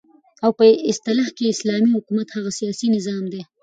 [0.43, 3.41] او په اصطلاح كې اسلامي حكومت هغه سياسي نظام دى